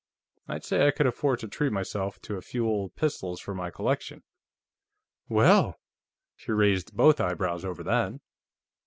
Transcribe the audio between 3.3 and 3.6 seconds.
for